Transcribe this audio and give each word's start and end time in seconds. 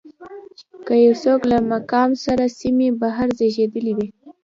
که 0.85 0.93
یو 1.05 1.13
څوک 1.23 1.39
له 1.51 1.57
مقام 1.73 2.09
له 2.39 2.47
سیمې 2.59 2.89
بهر 3.01 3.27
زېږېدلی 3.37 3.93
وي. 3.97 4.07